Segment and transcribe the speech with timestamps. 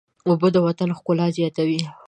[0.27, 1.81] اوبه د وطن ښکلا زیاتوي.